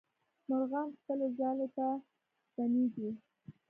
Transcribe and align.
مرغان 0.47 0.87
خپل 0.99 1.19
ځالې 1.39 1.67
ته 1.75 1.85
ستنېږي. 2.47 3.09